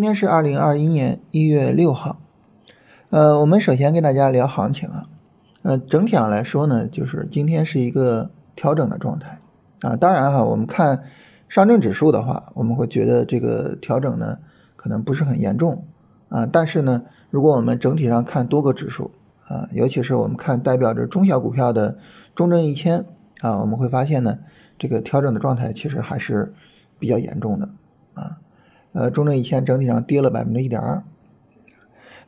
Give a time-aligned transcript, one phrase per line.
[0.00, 2.22] 今天是二零二一年一月六号，
[3.10, 5.04] 呃，我们首先跟大家聊行情啊，
[5.60, 9.40] 呃，整体上来说呢，就是今天是一个调整的状态
[9.82, 9.96] 啊。
[9.96, 11.04] 当然哈，我们看
[11.50, 14.38] 上证指数的话，我们会觉得这个调整呢
[14.74, 15.84] 可能不是很严重
[16.30, 16.46] 啊。
[16.46, 19.10] 但是呢，如果我们整体上看多个指数
[19.48, 21.98] 啊，尤其是我们看代表着中小股票的
[22.34, 23.04] 中证一千
[23.42, 24.38] 啊，我们会发现呢，
[24.78, 26.54] 这个调整的状态其实还是
[26.98, 27.68] 比较严重的
[28.14, 28.38] 啊。
[28.92, 31.02] 呃，中证一千整体上跌了百分之一点二。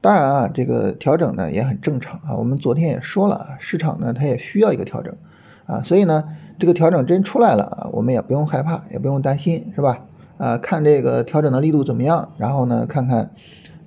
[0.00, 2.36] 当然啊，这个调整呢也很正常啊。
[2.36, 5.14] 我们昨天也说了，市场呢它也需要一个调整
[5.66, 6.24] 啊，所以呢
[6.58, 10.04] 这个调整真出来了啊，我们也不用害怕，也不用担心，是吧？
[10.38, 13.30] 啊，看这个调整的力度怎么样，然后呢看看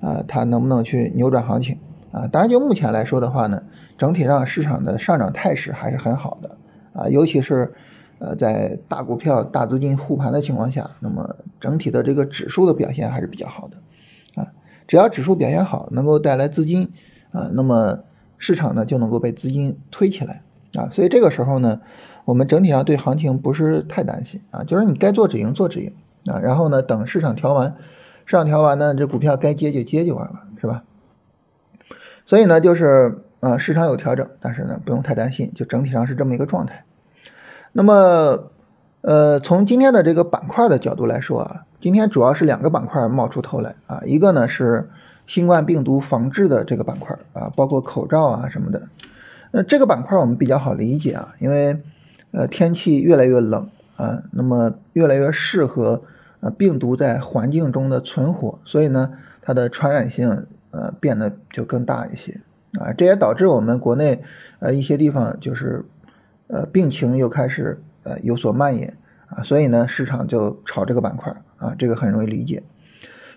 [0.01, 1.79] 啊它能不能去扭转行情
[2.11, 2.27] 啊。
[2.27, 3.63] 当然就目前来说的话呢，
[3.97, 6.57] 整体上市场的上涨态势还是很好的
[6.93, 7.73] 啊，尤其是。
[8.17, 13.77] 呃，在大股票、大资金护盘的情况下，那么整体的这个指数的表现还是比较好的，
[14.41, 14.53] 啊，
[14.87, 16.91] 只要指数表现好，能够带来资金，
[17.31, 17.99] 啊，那么
[18.37, 20.43] 市场呢就能够被资金推起来，
[20.75, 21.81] 啊，所以这个时候呢，
[22.23, 25.93] 我们整体上对行情不是太担心，啊，就是你该做止盈做止盈，
[26.25, 27.75] 啊，然后呢等市场调完，
[28.25, 30.83] 市场调完呢，这股票该接就接就完了，是吧？
[32.25, 36.85] 所以呢，就是啊，市场有调整，但是呢不用太担心，就整体上是这么一个状态。
[37.77, 38.51] 那么，
[39.01, 44.89] 呃，从今天的这个板块的角度来说啊，今天主要是两个板块冒出头来啊，一个呢是
[45.27, 48.83] 新冠病毒防治的这个板块啊，包括口罩啊什么的。
[49.51, 51.83] 那这个板块我们比较好理解啊，因为
[52.31, 56.03] 呃天气越来越冷啊，那么越来越适合
[56.39, 62.39] 呃病毒在环境中的存活，所以呢它的传染性呃变得就更大一些
[62.79, 64.23] 啊，这也导致我们国内
[64.59, 65.83] 呃一些地方就是。
[66.47, 72.63] 呃，病情又开始呃有所蔓延啊，所以呢，市场就炒这个板块啊，这个很容易理解。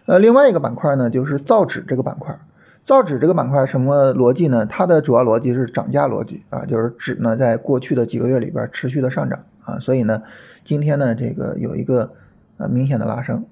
[0.07, 2.39] 呃，另外一个板块呢，就是造纸这个板块。
[2.85, 4.65] 造纸这个板块什么逻辑呢？
[4.65, 10.23] 它的主要逻辑是涨价逻辑啊，就是纸呢在过去的几个月里边持续的上涨啊，所以呢，
[10.65, 12.15] 今天呢这个有一个
[12.57, 13.45] 呃明显的拉升。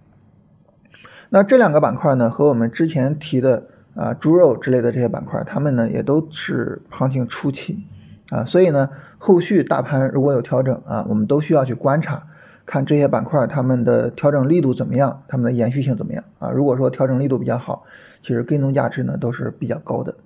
[1.28, 7.84] 那这两个板块呢，和我们之前提的啊猪肉之类的这些板块，它们呢也都是行情初期。
[8.30, 12.24] 啊，所以呢，后续大盘如果有调整啊，我们都需要去观察，
[12.66, 16.50] 看这些板块它们的调整力度怎么样，它们的延续性怎么样啊？
[16.50, 17.84] 如果说调整力度比较好，
[18.22, 20.16] 其实跟踪价值呢都是比较高的，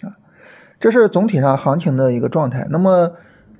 [0.00, 0.16] 啊，
[0.80, 2.66] 这是总体上行情的一个状态。
[2.70, 3.12] 那么，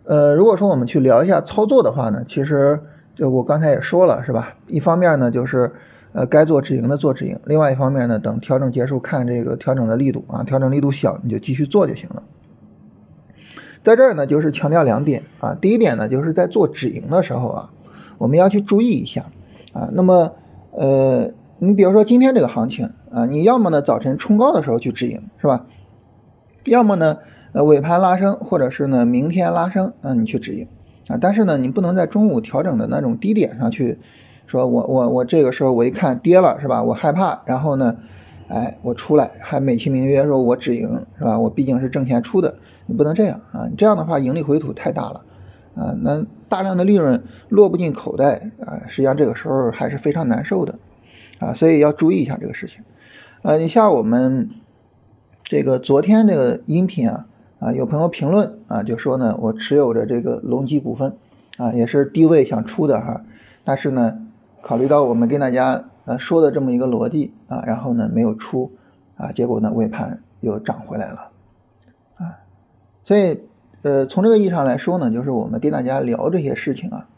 [0.05, 2.81] 呃，如果说我们去聊一下操作的话呢，其实
[3.15, 4.55] 就我刚才也说了，是吧？
[4.69, 5.71] 一方面呢就是
[6.13, 12.23] 呃该做止盈的做止盈，另外一方面呢，等调整结束看这个调整的力度啊，调整力度小你就继续做就行了。
[13.82, 15.54] 在这儿呢，就是强调两点啊。
[15.54, 17.70] 第一点呢，就是在做止盈的时候啊，
[18.19, 19.26] 我们要去注意一下
[19.72, 19.91] 啊。
[19.93, 20.32] 那么，
[20.70, 25.66] 呃，你比如说今天这个行情啊，你要么呢早晨冲高的时候去止盈，是吧？
[26.65, 27.19] 要么呢，
[27.53, 30.69] 呃，尾盘拉升，或者是呢明天拉升，那你去止盈
[31.09, 31.19] 啊。
[31.20, 33.99] 但是呢，你不能在中午调整的那种低点上去，
[34.47, 36.84] 说我我我这个时候我一看跌了，是吧？
[36.84, 37.97] 我害怕，然后呢，
[38.47, 41.37] 哎，我出来还美其名曰说我止盈，是吧？
[41.41, 42.54] 我毕竟是挣钱出的。
[42.87, 43.66] 你不能这样啊！
[43.70, 45.22] 你这样的话，盈利回吐太大了
[45.75, 45.94] 啊！
[46.03, 50.78] 那大量的利润落不进口袋啊，实际上这个时候还是非常难受的
[51.38, 51.54] 啊！
[51.54, 52.82] 所以要注意一下这个事情。
[53.43, 54.50] 呃，你像我们
[55.43, 57.26] 这个昨天这个音频啊
[57.59, 61.16] 啊，有朋友评论啊，就说呢，我持有着这个隆基股份
[61.56, 63.25] 啊，也是低位想出的哈，
[63.64, 64.19] 但是呢，
[64.60, 68.72] 考虑到我们跟大家呃说的这么一个逻辑啊，然后呢没有出
[69.16, 71.31] 啊，结果呢尾盘又涨回来了。
[73.05, 73.41] 所以，
[73.83, 77.09] 呃，从这个意义上来说呢，就是我们跟大家聊这些事情啊，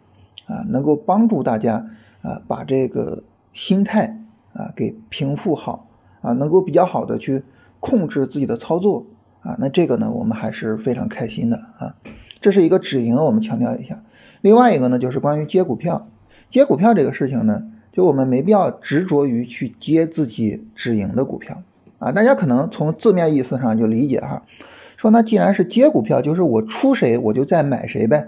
[0.47, 1.87] 啊，能够帮助大家
[2.23, 3.23] 啊，把这个
[3.53, 4.19] 心态
[4.55, 5.87] 啊给平复好
[6.23, 7.43] 啊，能够比较好的去
[7.81, 9.05] 控制自己的操作
[9.43, 11.95] 啊，那这个呢，我们还是非常开心的啊。
[12.41, 14.03] 这是一个止盈，我们强调一下。
[14.41, 16.09] 另外一个呢，就是关于接股票，
[16.49, 17.63] 接股票这个事情呢，
[17.93, 21.63] 就我们没必要执着于去接自己止盈的股票
[21.99, 22.11] 啊。
[22.11, 24.43] 大家可能从字面意思上就理解哈。
[25.05, 28.27] 说那既然是接股票，就是我出谁我就再买谁呗，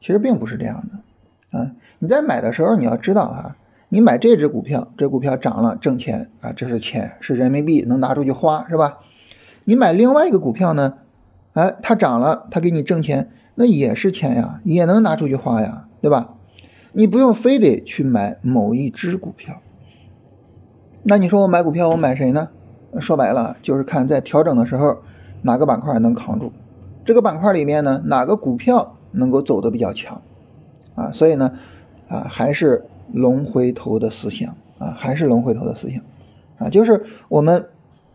[0.00, 1.72] 其实并不是这样的啊！
[1.98, 3.56] 你在买的时候你要知道哈，
[3.90, 9.00] 你买这只股票，这股票涨了挣钱啊，这是钱是人民币能拿出去花是吧？
[9.64, 10.94] 你买另外一个股票呢，
[11.52, 16.36] 哎，它涨了它给你挣钱，那也是钱呀，也能拿出去花呀，对吧？
[16.92, 19.60] 你不用非得去买某一只股票，
[21.02, 22.48] 那你说我买股票我买谁呢？
[22.98, 25.02] 说白了就是看在调整的时候。
[25.42, 26.52] 哪个板块能扛住？
[27.04, 30.22] 这个板块里面呢，哪个股票能够走得比较强？
[30.94, 31.52] 啊，所以呢，
[32.08, 36.00] 啊，还是龙回头的思想啊，还是龙回头的思想
[36.58, 37.66] 啊，就是我们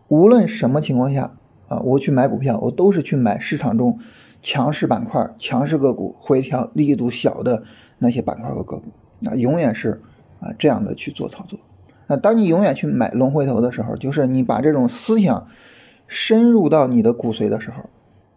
[0.08, 1.32] 无论什么情况下
[1.68, 3.98] 啊，我去买股票，我都是去买市场中
[4.42, 7.62] 强势板块、强势个股、回调力度小的
[7.98, 8.90] 那些板块和个股，
[9.26, 10.02] 啊，永远是
[10.40, 11.58] 啊这样的去做操作。
[12.08, 15.46] 那当你永远去买龙回头的时候，就是你把这种思想
[16.14, 17.88] 深入到你的骨髓的时候，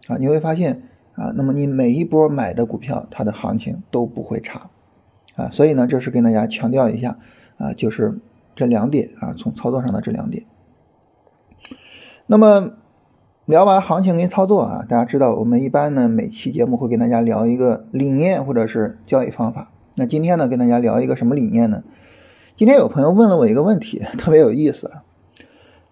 [0.07, 0.83] 啊，你会发现
[1.15, 4.69] 啊，那么你每一波买的股票，它的行情都不会差，
[5.35, 7.17] 啊，所以呢，这是跟大家强调一下
[7.57, 8.17] 啊，就是
[8.55, 10.45] 这两点啊，从操作上的这两点。
[12.27, 12.71] 那么
[13.43, 19.73] 聊完行情跟操作啊，大家知道我们一般呢每期节目会跟大家聊一个理念或者是交易方法。
[19.97, 21.83] 那今天呢，跟大家聊一个什么理念呢？
[22.55, 24.89] 今天有朋友问了我一个问题，特别有意思。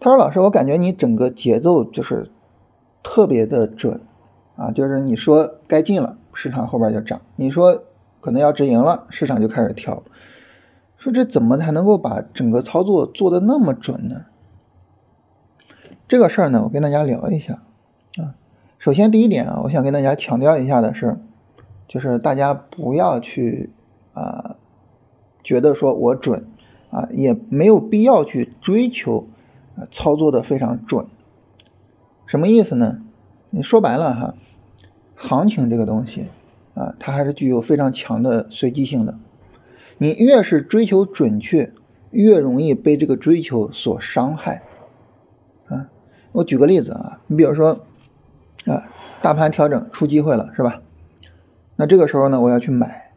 [0.04, 2.30] 他说：“老师，我感觉你整个节奏就是
[3.02, 4.02] 特别的准
[4.58, 7.86] 啊，就是你说该进了，市场后边就涨；你说
[8.20, 10.04] 可能要止盈了，市场就开始跳。
[10.98, 14.26] 说这怎么才能够把整个操作做的那么准呢？
[16.06, 17.64] 这个事儿呢，我跟大家聊一下
[18.18, 18.36] 啊。
[18.78, 21.18] 首先第一点啊，我想跟大家强调一下的是，
[21.88, 23.70] 就是大家不要去
[24.12, 24.58] 啊
[25.42, 26.46] 觉得说我准。”
[26.92, 29.26] 啊，也没有必要去追求，
[29.76, 31.06] 啊，操作的非常准，
[32.26, 33.00] 什么意思呢？
[33.50, 34.36] 你说白了哈，
[35.16, 36.30] 行情这个东西，
[36.74, 39.18] 啊，它还是具有非常强的随机性的。
[39.98, 41.72] 你越是追求准确，
[42.12, 44.64] 越容易被这个追求所伤害。
[45.68, 45.90] 啊，
[46.32, 47.86] 我举个例子啊，你比如说，
[48.66, 48.90] 啊，
[49.22, 50.82] 大盘调整出机会了，是吧？
[51.76, 53.12] 那这个时候呢，我要去买。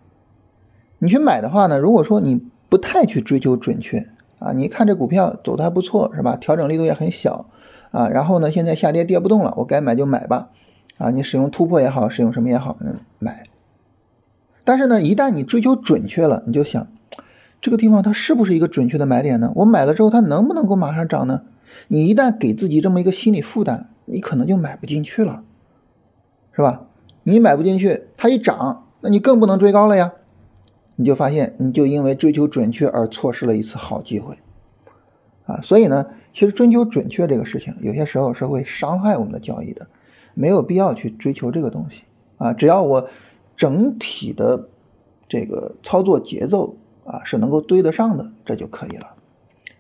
[0.98, 4.52] 你去买的话呢，如果说你不太去追求准确啊！
[4.52, 6.36] 你看这股票走的还不错，是吧？
[6.36, 7.46] 调整力度也很小
[7.90, 8.08] 啊。
[8.08, 10.50] 然后呢，现在下跌跌不动了，我该买就买吧。
[10.98, 13.44] 啊，你使用突破也好，使用什么也好，嗯，买。
[14.64, 16.86] 但是呢，一旦你追求准确了，你就想，
[17.60, 19.52] 这个地方它是不是一个准确的买点呢？
[19.56, 21.42] 我买了之后，它能不能够马上涨呢？
[21.88, 25.42] 你一旦给自己这么一个心理负担，你可能就买不进去了，
[26.52, 26.86] 是吧？
[27.24, 30.12] 你买不进去，它一涨，那你更不能追高了呀。
[30.96, 34.38] 你就发现，你就因为追求准确而错失了一次好机会，
[35.44, 39.86] 啊，所以呢，其实追求准确这个事情，有些时候是会伤害我们的交易的，
[40.32, 42.04] 没有必要去追求这个东西，
[42.38, 43.08] 啊，只要我
[43.56, 44.68] 整体的
[45.28, 49.08] 这个操作节奏啊是能够对得上的，这就可以了，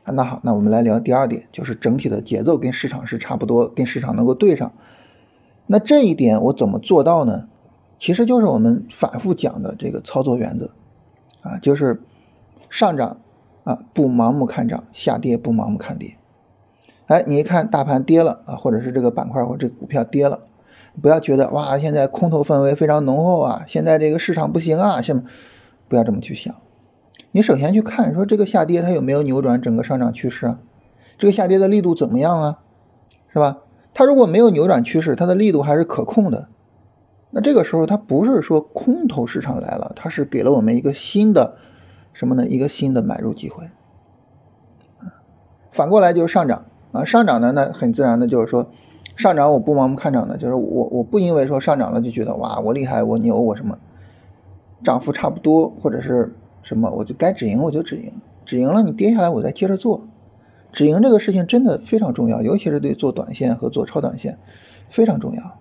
[0.04, 4.74] 啊，那好，那我们来聊第二点，就是整体的节奏跟市场是差不多，跟市场能够对上，
[5.66, 7.48] 那这一点我怎么做到呢？
[7.98, 10.70] 其实就是我们反复讲的这个操作原则。
[11.46, 12.02] 啊，就是
[12.68, 13.18] 上涨
[13.64, 16.16] 啊，不盲目看涨；下跌不盲目看跌。
[17.06, 20.40] 哎，你一看大盘跌了啊，或者是这个板块或这个股票跌了，
[21.00, 25.22] 不要觉得哇，现在空头氛围非常浓厚啊，现在这个市场不行啊，什么？
[25.88, 26.52] 不要这么去想。
[27.30, 30.58] 你首先去看，说这个下跌它有没有扭转整个上涨趋势啊？
[31.16, 32.58] 这个下跌的力度怎么样啊？
[33.32, 33.58] 是吧？
[33.94, 36.48] 它如果没有扭转趋势，它的力度还是可控的。
[37.36, 41.56] 那这个时候，它不是说空头市场来了，它是给了我们一个新的
[42.14, 42.46] 什么呢？
[42.46, 43.68] 一个新的买入机会。
[45.70, 48.70] 反过来就是上涨啊，上涨呢，那很自然的就是说，
[49.16, 53.78] 上涨我不盲目看涨的，就是我我不因为说上涨了就觉得哇我厉害我牛我什么，
[54.82, 58.14] 涨幅差不多或者是什么，我就该止盈我就止盈，
[58.46, 60.06] 止盈了你跌下来我再接着做，
[60.72, 64.38] 止盈这个事情真的非常重要，尤其是对做短线和做超短线
[64.88, 65.58] 非常重要。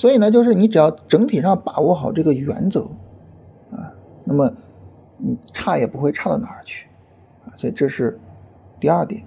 [0.00, 2.84] 所以呢，就是你只要整体上把握好这个原则，
[3.70, 3.92] 啊，
[4.24, 4.50] 那么
[5.18, 6.88] 你差也不会差到哪儿去，
[7.44, 8.18] 啊，所以这是
[8.80, 9.26] 第二点。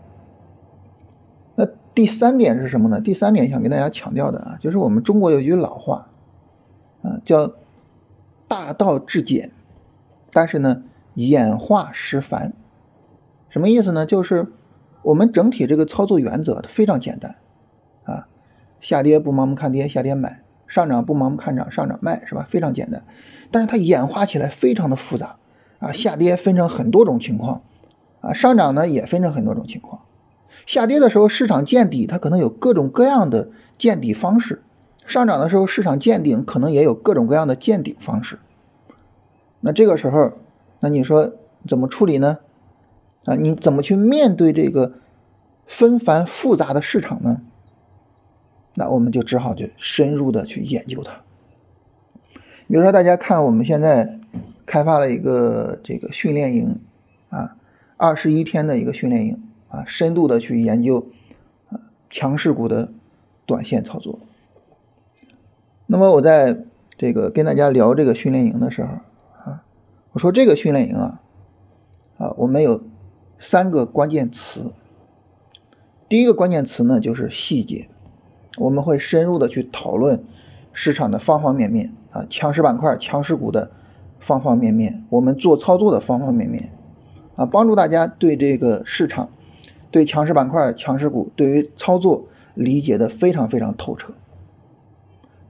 [1.54, 3.00] 那第三点是什么呢？
[3.00, 6.08] 第三点想跟大家强调的啊，就是我们中国有句老话，
[7.04, 7.54] 啊，叫
[8.48, 9.52] 大道至简，
[10.32, 10.82] 但是呢，
[11.14, 12.52] 演化失繁。
[13.50, 14.08] 什么意思呢？
[14.08, 14.48] 就是
[15.04, 17.36] 我们整体这个操作原则非常简单，
[18.06, 18.28] 啊，
[18.82, 20.43] 下跌不盲目看跌，下跌买。
[20.68, 22.48] 上涨不盲目看涨，上涨卖是吧？
[22.50, 23.04] 非常简单，
[23.52, 25.38] 但是它演化起来非常的复杂
[25.80, 25.92] 啊！
[25.92, 27.62] 下跌分成很多种情况
[28.22, 30.02] 啊，上涨呢也分成很多种情况。
[30.66, 34.60] 下跌的时候市场见底，它可能有各种各样的见底方式；
[35.06, 38.40] 上涨的时候市场见顶，可能也有各种各样的见顶方式。
[39.60, 40.34] 那这个时候，
[40.80, 41.34] 那你说
[41.68, 42.40] 怎么处理呢？
[43.26, 44.94] 啊，你怎么去面对这个
[45.66, 47.42] 纷繁复杂的市场呢？
[48.76, 51.22] 那我们就只好去深入的去研究它。
[52.68, 54.20] 比如说，大家看我们现在
[54.66, 56.80] 开发了一个这个训练营
[57.30, 57.56] 啊，
[57.98, 61.08] 二十一天的一个训练营啊，深度的去研究
[61.70, 62.92] 啊强势股的
[63.46, 64.20] 短线操作。
[65.86, 66.64] 那么我在
[66.98, 68.94] 这个跟大家聊这个训练营的时候
[69.44, 69.64] 啊，
[70.14, 71.22] 我说这个训练营啊
[72.18, 72.82] 啊，我们有
[73.38, 74.72] 三个关键词。
[76.08, 77.90] 第一个关键词呢就是细节，
[78.58, 80.24] 我们会深入的去讨论
[80.72, 83.72] 市场的方方面面啊，强势板块、强势股的
[84.20, 86.72] 方方面面，我们做操作的方方面面
[87.36, 89.30] 啊，帮助大家对这个市场、
[89.90, 94.14] 对强势板块、强势股、对于操作理解的非常非常透彻。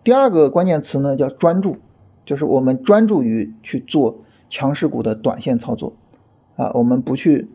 [0.04, 1.78] 第二个关键词呢叫专注，
[2.26, 4.20] 就是我们专注于去做
[4.50, 5.94] 强势股的短线操作
[6.56, 7.50] 啊，我们不去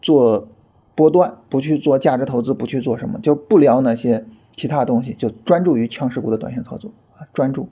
[0.00, 0.48] 做。
[0.96, 4.24] 波段不去做价值投资，不去做什么，就不聊那些
[4.56, 7.68] 其他东西，就专注于强势股的短线操作啊，专注。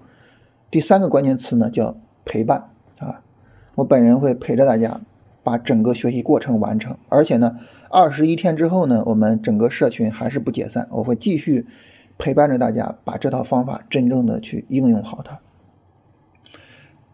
[0.70, 3.22] 第三个关键词呢叫陪伴啊，
[3.74, 5.00] 我本人会陪着大家
[5.42, 7.56] 把整个学习过程完成，而且呢，
[7.90, 11.66] 二十一天之后呢，我们整个社群还是不解散，我会继续
[12.18, 15.40] 陪伴着大家把这套方法真正的去应用好它。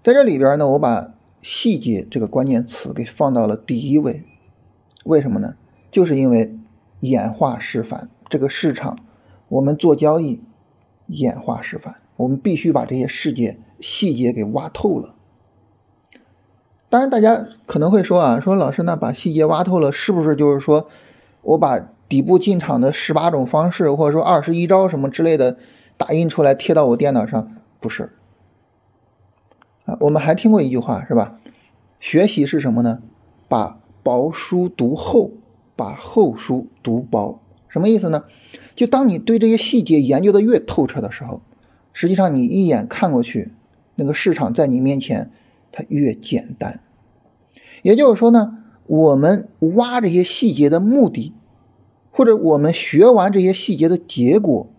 [0.02, 4.24] 在这里边呢，我把细节这个关键词给放到了第一位，
[5.04, 5.54] 为什么呢？
[5.90, 6.54] 就是因为
[7.00, 8.98] 演化示范这个市场，
[9.48, 10.40] 我们做交易
[11.06, 15.14] 演化示范，我们必须把这些世界细节给挖透了。
[16.88, 20.88] 当然，大家可能会说啊，说老师，那把细节挖透了，是不是就是说
[21.42, 21.78] 我把
[22.08, 25.56] 底部进场的十八种方式，或者说二十一招什么之类的
[25.96, 27.56] 打印出来贴到我电脑上？
[27.80, 28.12] 不是
[29.84, 31.38] 啊，我们还听过一句话是吧？
[32.00, 33.00] 学习是什么呢？
[33.48, 35.32] 把薄书读厚。
[35.76, 37.38] 把厚书读薄，
[37.68, 38.24] 什么意思呢？
[38.78, 41.42] 就当你对这些细节研究的越透彻的时候，
[41.92, 43.50] 实际上你一眼看过去，
[43.96, 45.32] 那个市场在你面前
[45.72, 46.78] 它越简单。
[47.82, 51.34] 也就是说呢，我们挖这些细节的目的，
[52.12, 54.70] 或者我们学完这些细节的结果，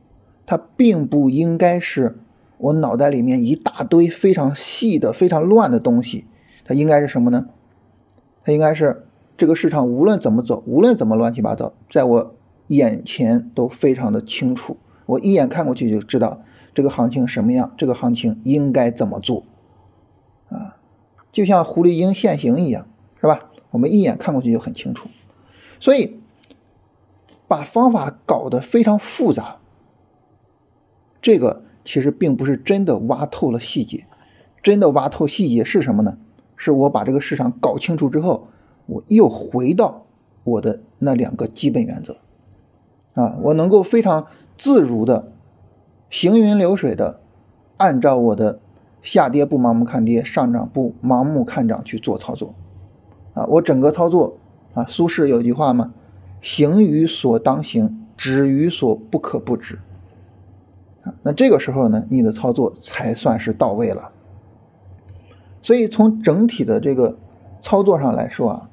[0.46, 2.20] 它并不应该是
[2.58, 6.24] 我脑袋里面一大堆非常细的、非常乱的东西，
[6.64, 7.48] 它应该是什么呢？
[8.46, 9.04] 它应该是。
[9.36, 12.36] 这个市场无论怎么走，无论怎么乱七八糟，在我
[12.70, 14.78] 眼前都非常的清楚。
[15.06, 16.42] 我一眼看过去就知道
[16.74, 19.44] 这个行情什么样，这个行情应该怎么做，
[20.50, 20.78] 啊，
[21.32, 22.88] 就像狐狸精现形一样，
[23.22, 23.52] 是吧？
[23.70, 25.10] 我们一眼看过去就很清楚。
[25.80, 26.20] 所以，
[27.48, 29.58] 把方法搞得非常复杂，
[31.22, 34.06] 这个其实并不是真的挖透了细节。
[34.64, 36.18] 真的挖透细节是什么呢？
[36.56, 38.48] 是我把这个市场搞清楚之后。
[38.92, 40.08] 我又回到
[40.44, 42.18] 我的那两个基本原则，
[43.14, 45.32] 啊，我能够非常自如的
[46.10, 47.20] 行云流水的
[47.78, 48.60] 按照我的
[49.02, 52.54] 下跌不盲目看跌，上涨不盲目看涨去做操作，
[53.34, 54.38] 啊，我整个操作
[54.74, 55.94] 啊，苏轼有句话嘛，
[56.42, 59.80] 行于所当行，止于所不可不止，
[61.04, 64.12] 啊，那这个时候呢，你的操作才算是到位了。
[65.62, 67.18] 所以从整体的这个
[67.62, 68.66] 操作上来说啊。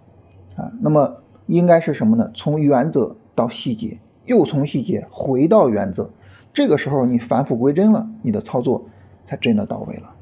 [0.56, 2.30] 啊，那么应该是什么呢？
[2.34, 6.10] 从原则到细节，又从细节回到原则，
[6.52, 8.86] 这个时候你返璞归真了，你的操作
[9.24, 10.14] 才真的到位了。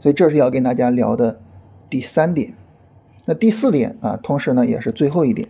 [0.00, 1.40] 所以这是要跟大家聊的
[1.88, 2.54] 第三点。
[3.26, 5.48] 那第四点啊，同时呢也是最后一点，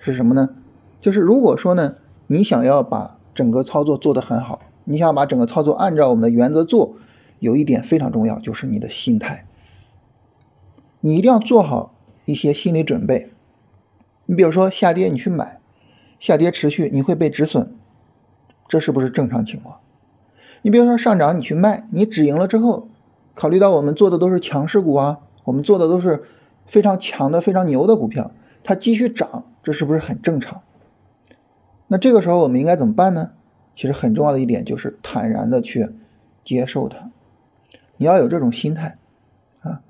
[0.00, 0.50] 是什么呢？
[1.00, 1.96] 就是如果说呢，
[2.28, 6.94] 你想要把整个操作做得很好，你想把整个操作按照我们的原则做，
[7.40, 9.44] 有一点非常重要，就是你的心态，
[11.00, 13.30] 你一定要做好一些心理准备。
[14.26, 15.60] 你比如说下跌，你去买，
[16.18, 17.72] 下跌持续，你会被止损，
[18.68, 19.80] 这是不是正常情况？
[20.62, 22.88] 你比如说上涨，你去卖，你止盈了之后，
[23.34, 26.24] 考虑到我们做的都是强势股啊，我们做的都是
[26.66, 28.32] 非常强的、非常牛的股票，
[28.64, 30.62] 它继续涨，这是不是很正常？
[31.88, 33.30] 那这个时候我们应该怎么办呢？
[33.76, 35.90] 其实很重要的一点就是坦然的去
[36.44, 37.10] 接受它，
[37.98, 38.96] 你要有这种心态
[39.60, 39.82] 啊。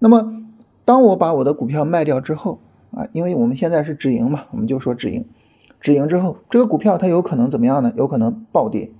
[0.00, 0.42] 那么
[0.84, 2.58] 当我把我的股票卖掉之后，
[2.92, 5.28] 啊，因为我们现在是止盈嘛，我们就说止盈。
[5.80, 7.92] 止盈之后，这个股票它有可能怎么样呢？
[7.96, 8.90] 有可能暴跌，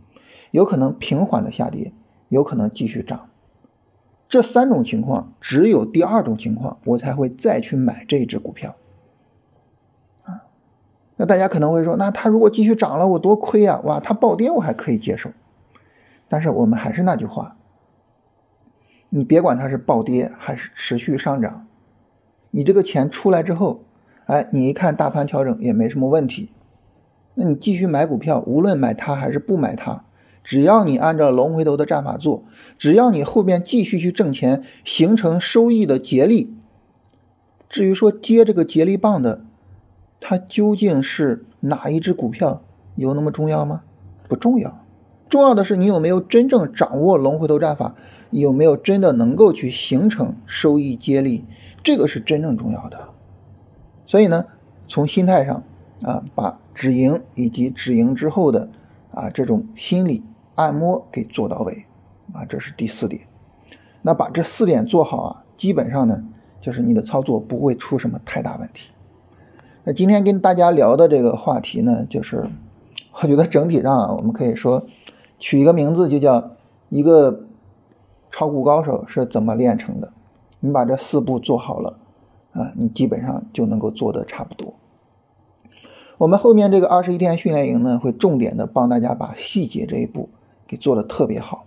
[0.51, 1.93] 有可能平缓的下跌，
[2.29, 3.29] 有可能继续涨。
[4.29, 8.77] 这三种情况，只有第二种情况，我才会再去买这一只股票。
[10.25, 10.45] 啊，
[11.17, 13.81] 那大家可能会说，那它如果继续涨了，我多亏啊！
[13.85, 15.31] 哇，它暴跌我还可以接受。
[16.29, 17.57] 但是我们还是那句话，
[19.09, 21.67] 你别管它是暴跌还是持续上涨。
[22.51, 23.85] 你这个钱出来之后，
[24.27, 26.51] 哎，你一看大盘调整也没什么问题，
[27.35, 30.05] 那你继续买股票，无论买它还是不买它，
[30.43, 32.45] 只要你按照龙回头的战法做，
[32.79, 36.55] 只要你后边继续去挣钱，形成收益的接力。
[37.69, 39.43] 至于说接这个接力棒的，
[40.21, 42.63] 它究竟是哪一只股票，
[42.95, 43.83] 有那么重要吗？
[44.27, 44.85] 不重要，
[45.29, 47.95] 重要的是你有没有真正掌握龙回头战法，
[48.31, 51.45] 有没有真的能够去形成收益接力。
[51.83, 53.11] 这个是真正重要的，
[54.07, 54.47] 所以呢，
[54.89, 55.63] 从心态上
[56.03, 58.69] 啊，把止盈以及止盈之后的
[59.11, 60.23] 啊这种心理
[60.55, 61.85] 按摩给做到位
[62.33, 63.23] 啊，这是第四点。
[64.03, 66.25] 那把这四点做好啊，基本上呢，
[66.61, 68.91] 就是你的操作不会出什么太大问题。
[69.85, 72.49] 那今天跟大家聊的这个话题呢，就是
[73.23, 74.87] 我觉得整体上啊，我们可以说
[75.39, 76.53] 取一个名字，就叫
[76.89, 77.45] 一个
[78.31, 80.13] 炒股高手是怎么炼成的。
[80.61, 81.99] 你把这四步做好了
[82.53, 84.75] 啊，你基本上就能够做得差不多。
[86.19, 90.31] 我们后面这个二十一天训练营呢，会重点的帮大家把细节这一步
[90.67, 91.67] 给做得特别好。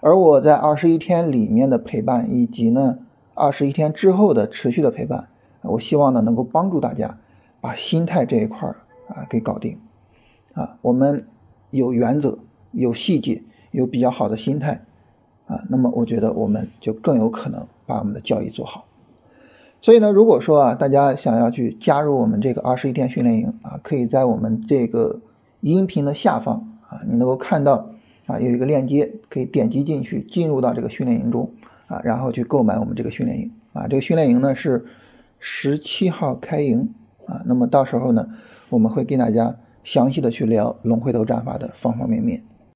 [0.00, 3.00] 而我在二十一天里面的陪伴，以及呢
[3.34, 5.28] 二十一天之后的持续的陪伴，
[5.62, 7.18] 我希望呢能够帮助大家
[7.60, 8.76] 把心态这一块儿
[9.08, 9.80] 啊给搞定。
[10.54, 11.26] 啊，我们
[11.70, 12.38] 有原则、
[12.72, 14.84] 有细节、有比较好的心态
[15.46, 18.86] 啊，那么我觉得我们就更有可能把我们的交易做好。
[19.80, 25.20] 所以呢，如果说啊大家想要去加入我们这个二十一天训练营啊，可以在我们这个
[25.60, 27.90] 音频的下方啊，你能够看到。
[28.28, 31.50] 啊，有一个链接可以点击进去，进入到这个训练营中
[31.86, 33.88] 啊，然后去购买我们这个训练营啊。
[33.88, 34.84] 这个训练营呢是
[35.38, 36.92] 十七号开营
[37.24, 38.28] 啊，那么到时候呢，
[38.68, 42.42] 我们会跟大家详细的去聊龙回头战法的方方面面。